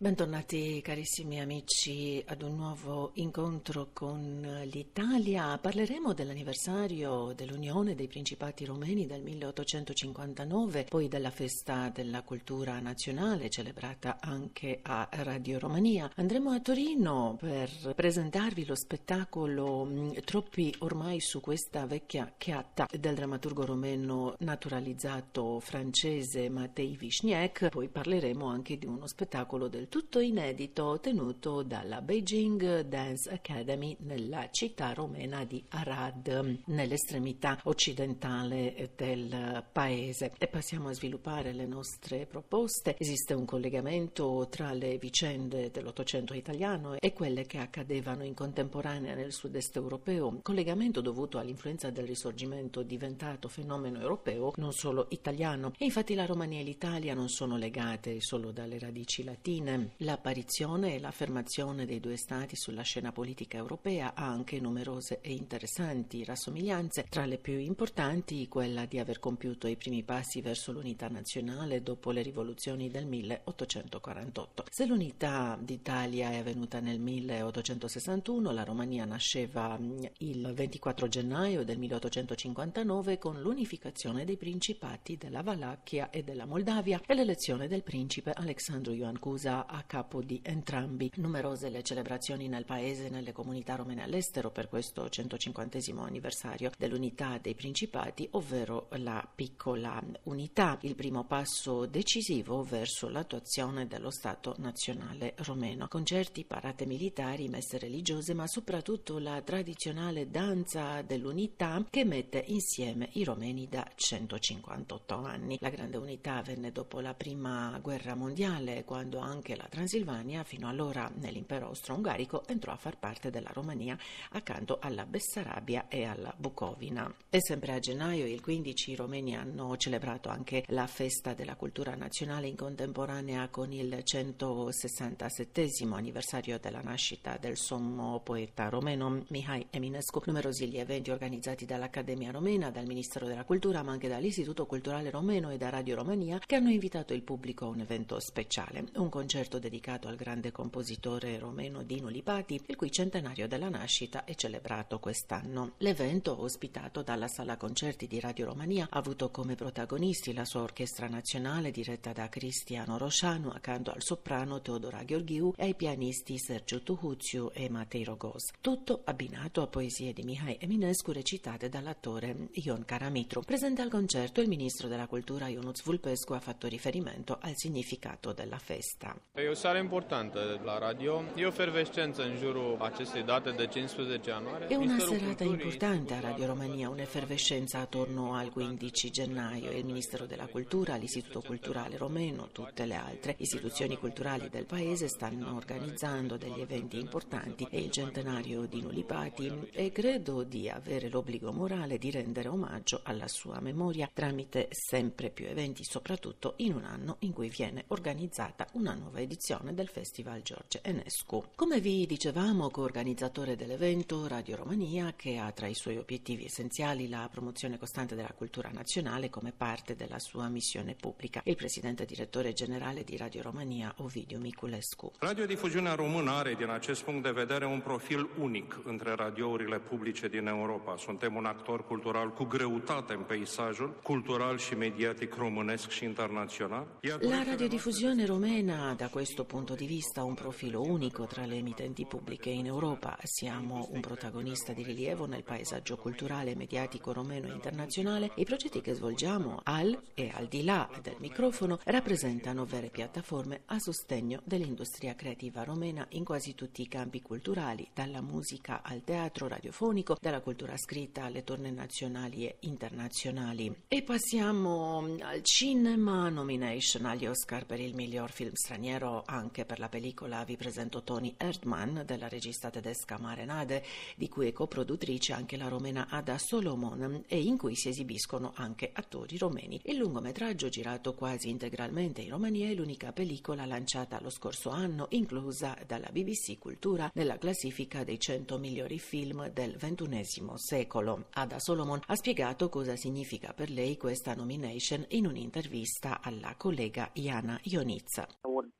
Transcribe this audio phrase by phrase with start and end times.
[0.00, 5.58] Bentornati carissimi amici ad un nuovo incontro con l'Italia.
[5.58, 14.18] Parleremo dell'anniversario dell'Unione dei Principati Romeni del 1859, poi della festa della cultura nazionale celebrata
[14.20, 16.08] anche a Radio Romania.
[16.14, 23.16] Andremo a Torino per presentarvi lo spettacolo mm, Troppi ormai su questa vecchia chiatta del
[23.16, 27.70] drammaturgo romeno naturalizzato francese Matei Vishniek.
[27.70, 34.48] Poi parleremo anche di uno spettacolo del tutto inedito tenuto dalla Beijing Dance Academy nella
[34.50, 40.32] città romena di Arad, nell'estremità occidentale del paese.
[40.38, 42.96] E passiamo a sviluppare le nostre proposte.
[42.98, 49.32] Esiste un collegamento tra le vicende dell'Ottocento italiano e quelle che accadevano in contemporanea nel
[49.32, 55.72] sud-est europeo, collegamento dovuto all'influenza del risorgimento diventato fenomeno europeo, non solo italiano.
[55.78, 59.77] E infatti la Romania e l'Italia non sono legate solo dalle radici latine.
[59.98, 66.24] L'apparizione e l'affermazione dei due Stati sulla scena politica europea ha anche numerose e interessanti
[66.24, 71.82] rassomiglianze, tra le più importanti quella di aver compiuto i primi passi verso l'unità nazionale
[71.82, 74.64] dopo le rivoluzioni del 1848.
[74.70, 81.78] Se l'unità d'Italia è avvenuta nel 1861, la Romania nasceva mm, il 24 gennaio del
[81.78, 88.92] 1859 con l'unificazione dei principati della Valacchia e della Moldavia e l'elezione del principe Alexandru
[88.92, 91.10] Ioan Cusa a capo di entrambi.
[91.16, 97.38] Numerose le celebrazioni nel paese e nelle comunità romene all'estero per questo 150 anniversario dell'unità
[97.38, 105.34] dei principati, ovvero la piccola unità, il primo passo decisivo verso l'attuazione dello Stato nazionale
[105.38, 105.88] romeno.
[105.88, 113.24] Concerti, parate militari, messe religiose, ma soprattutto la tradizionale danza dell'unità che mette insieme i
[113.24, 115.58] romeni da 158 anni.
[115.60, 121.10] La grande unità venne dopo la prima guerra mondiale, quando anche la Transilvania, fino allora
[121.16, 123.98] nell'impero austro-ungarico, entrò a far parte della Romania
[124.30, 127.12] accanto alla Bessarabia e alla Bucovina.
[127.28, 131.94] E sempre a gennaio, il 15, i romeni hanno celebrato anche la festa della cultura
[131.96, 140.22] nazionale in contemporanea con il 167 anniversario della nascita del sommo poeta romeno Mihai Eminescu.
[140.24, 145.50] Numerosi gli eventi organizzati dall'Accademia Romena, dal Ministero della Cultura, ma anche dall'Istituto Culturale Romeno
[145.50, 149.47] e da Radio Romania, che hanno invitato il pubblico a un evento speciale, un concerto
[149.56, 154.98] dedicato dedicato al grande compositore romeno Dino Lipati, il cui centenario della nascita è celebrato
[154.98, 155.72] quest'anno.
[155.78, 161.06] L'evento, ospitato dalla Sala Concerti di Radio Romania, ha avuto come protagonisti la sua orchestra
[161.06, 167.50] nazionale diretta da Cristiano Rosciano accanto al soprano Teodora Gheorghiu e ai pianisti Sergio Tuhuziu
[167.52, 168.50] e Matei Rogos.
[168.60, 173.42] Tutto abbinato a poesie di Mihai Eminescu recitate dall'attore Ion Caramitru.
[173.42, 178.58] Presente al concerto il ministro della cultura Ionuț Vulpescu ha fatto riferimento al significato della
[178.58, 179.16] festa.
[179.44, 181.22] Io seară importantă la radio.
[181.36, 184.66] E o fervescență în jurul acestei date de 15 ianuarie.
[184.66, 189.70] È una serata importante a Radio Romania, un'effervescenza attorno al 15 gennaio.
[189.70, 195.54] Il Ministero della Cultura, l'Istituto Culturale Romeno, tutte le altre istituzioni culturali del paese stanno
[195.54, 201.98] organizzando degli eventi importanti e il centenario di Nulipati e credo di avere l'obbligo morale
[201.98, 207.32] di rendere omaggio alla sua memoria tramite sempre più eventi, soprattutto in un anno in
[207.32, 211.44] cui viene organizzata una nuova edizione edizione del Festival Giorge Enescu.
[211.54, 217.28] Come vi dicevamo, coorganizzatore dell'evento Radio Romania, che ha tra i suoi obiettivi essenziali la
[217.30, 223.04] promozione costante della cultura nazionale come parte della sua missione pubblica, il presidente direttore generale
[223.04, 225.12] di Radio Romania, Ovidiu Miculescu.
[225.18, 230.46] Radiodifuziunea română are din acest punct de vedere un profil unic între radiourile publice din
[230.46, 230.96] Europa.
[230.96, 236.86] Suntem un actor cultural cu greutate în peisajul cultural și mediatic românesc și internațional.
[237.18, 242.50] La radiodiffusione romena da questo punto di vista un profilo unico tra le emittenti pubbliche
[242.50, 243.18] in Europa.
[243.24, 248.94] Siamo un protagonista di rilievo nel paesaggio culturale mediatico romeno e internazionale i progetti che
[248.94, 255.64] svolgiamo al e al di là del microfono rappresentano vere piattaforme a sostegno dell'industria creativa
[255.64, 261.24] romena in quasi tutti i campi culturali, dalla musica al teatro radiofonico, dalla cultura scritta
[261.24, 263.82] alle torne nazionali e internazionali.
[263.88, 269.88] E passiamo al cinema, nomination agli Oscar per il miglior film straniero anche per la
[269.88, 273.84] pellicola vi presento Tony Erdmann della regista tedesca Marenade,
[274.16, 278.90] di cui è coproduttrice anche la romena Ada Solomon e in cui si esibiscono anche
[278.92, 279.80] attori romeni.
[279.84, 285.76] Il lungometraggio girato quasi integralmente in Romania è l'unica pellicola lanciata lo scorso anno, inclusa
[285.86, 291.26] dalla BBC Cultura nella classifica dei 100 migliori film del XXI secolo.
[291.30, 297.60] Ada Solomon ha spiegato cosa significa per lei questa nomination in un'intervista alla collega Iana
[297.62, 298.26] Ionizza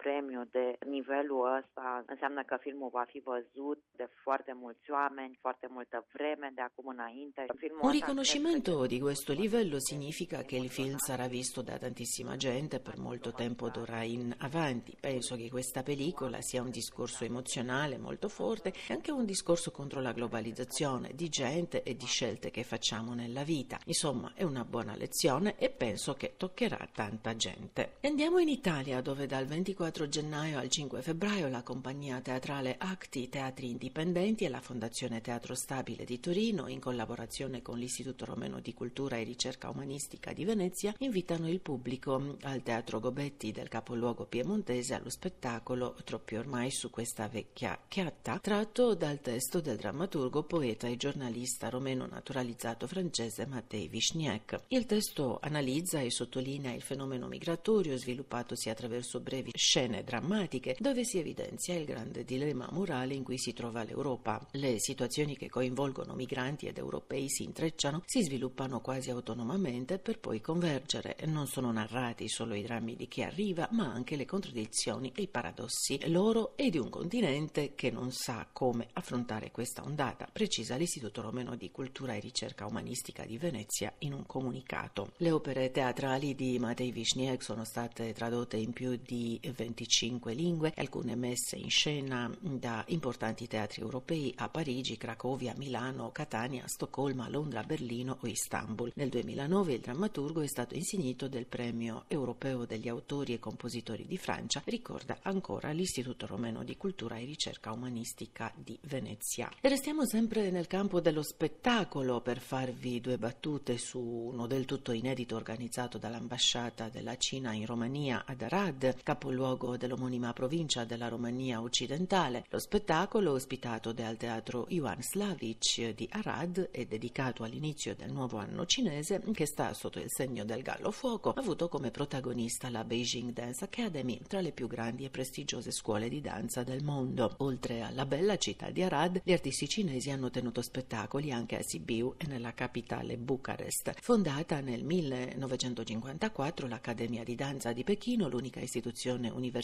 [0.09, 0.67] premiu de
[0.97, 6.51] nivelul ăsta înseamnă că filmul va fi văzut de foarte mulți oameni, foarte multă vreme
[6.55, 7.47] de acum înainte.
[7.57, 12.77] Filmul Un riconoscimento di questo livello significa che il film sarà visto da tantissima gente
[12.81, 14.97] per molto tempo d'ora in avanti.
[15.01, 20.01] Penso che questa pellicola sia un discorso emozionale molto forte e anche un discorso contro
[20.01, 23.79] la globalizzazione di gente e di scelte che facciamo nella vita.
[23.85, 27.97] Insomma, è una buona lezione e penso che toccherà tanta gente.
[28.03, 33.71] Andiamo in Italia dove dal 24 gennaio al 5 febbraio la compagnia teatrale Acti Teatri
[33.71, 39.17] Indipendenti e la Fondazione Teatro Stabile di Torino, in collaborazione con l'Istituto Romeno di Cultura
[39.17, 45.09] e Ricerca Umanistica di Venezia, invitano il pubblico al Teatro Gobetti del capoluogo piemontese allo
[45.11, 51.71] spettacolo Troppi ormai su questa vecchia chiatta, tratto dal testo del drammaturgo, poeta e giornalista
[51.71, 54.65] romeno naturalizzato francese Mattei Vichniac.
[54.69, 61.19] Il testo analizza e sottolinea il fenomeno migratorio sviluppatosi attraverso brevi scene drammatiche dove si
[61.19, 64.47] evidenzia il grande dilemma morale in cui si trova l'Europa.
[64.53, 70.41] Le situazioni che coinvolgono migranti ed europei si intrecciano, si sviluppano quasi autonomamente per poi
[70.41, 71.17] convergere.
[71.27, 75.29] Non sono narrati solo i drammi di chi arriva, ma anche le contraddizioni e i
[75.29, 81.23] paradossi loro e di un continente che non sa come affrontare questa ondata, precisa l'Istituto
[81.23, 85.13] Romeno di Cultura e Ricerca Umanistica di Venezia in un comunicato.
[85.17, 89.39] Le opere teatrali di Matei Vishniek sono state tradotte in più di
[89.79, 96.67] 25 lingue, alcune messe in scena da importanti teatri europei a Parigi, Cracovia, Milano, Catania,
[96.67, 98.91] Stoccolma, Londra, Berlino o Istanbul.
[98.97, 104.17] Nel 2009 il drammaturgo è stato insignito del premio europeo degli autori e compositori di
[104.17, 109.49] Francia, ricorda ancora l'Istituto Romeno di Cultura e Ricerca Umanistica di Venezia.
[109.61, 114.91] E restiamo sempre nel campo dello spettacolo per farvi due battute su uno del tutto
[114.91, 122.45] inedito organizzato dall'ambasciata della Cina in Romania ad Arad, capoluogo dell'omonima provincia della Romania occidentale.
[122.51, 128.67] Lo spettacolo, ospitato dal teatro Ivan Slavic di Arad e dedicato all'inizio del nuovo anno
[128.67, 133.33] cinese, che sta sotto il segno del gallo fuoco, ha avuto come protagonista la Beijing
[133.33, 137.35] Dance Academy, tra le più grandi e prestigiose scuole di danza del mondo.
[137.39, 142.15] Oltre alla bella città di Arad, gli artisti cinesi hanno tenuto spettacoli anche a Sibiu
[142.17, 143.95] e nella capitale Bucarest.
[144.01, 149.57] Fondata nel 1954, l'Accademia di Danza di Pechino, l'unica istituzione universitaria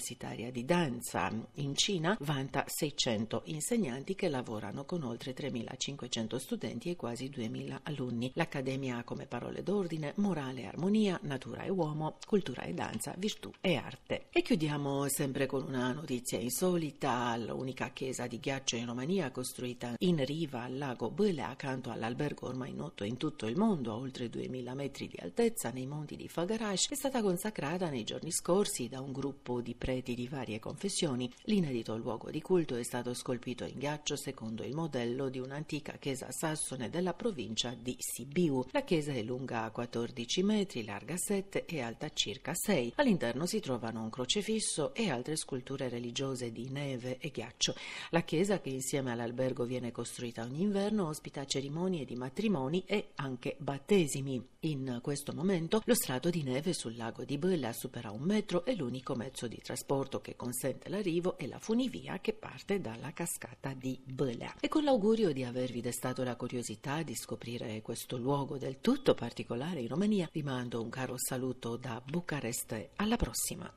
[0.51, 7.31] di danza in Cina, vanta 600 insegnanti che lavorano con oltre 3.500 studenti e quasi
[7.31, 8.33] 2.000 alunni.
[8.35, 13.53] L'Accademia ha come parole d'ordine morale e armonia, natura e uomo, cultura e danza, virtù
[13.61, 14.27] e arte.
[14.31, 17.37] E chiudiamo sempre con una notizia insolita.
[17.37, 22.73] L'unica chiesa di ghiaccio in Romania, costruita in riva al lago Băle, accanto all'albergo ormai
[22.75, 26.91] noto in tutto il mondo, a oltre 2000 metri di altezza, nei monti di Fagarash,
[26.91, 31.31] è stata consacrata nei giorni scorsi da un gruppo di preti di varie confessioni.
[31.43, 36.31] L'inedito luogo di culto è stato scolpito in ghiaccio secondo il modello di un'antica chiesa
[36.31, 38.65] sassone della provincia di Sibiu.
[38.71, 42.95] La chiesa è lunga 14 metri, larga 7 e alta circa 6.
[42.97, 47.75] All'interno si trovano un crocefisso e altre sculture religiose di neve e ghiaccio.
[48.09, 53.57] La chiesa, che insieme all'albergo viene costruita ogni inverno, ospita cerimonie di matrimoni e anche
[53.59, 54.43] battesimi.
[54.61, 58.75] In questo momento lo strato di neve sul lago di Bella supera un metro e
[58.75, 63.99] l'unico mezzo di trasporto che consente l'arrivo è la funivia che parte dalla cascata di
[64.05, 64.57] Bella.
[64.61, 69.81] E con l'augurio di avervi destato la curiosità di scoprire questo luogo del tutto particolare
[69.81, 72.91] in Romania, vi mando un caro saluto da Bucarest.
[72.97, 73.73] Alla prossima!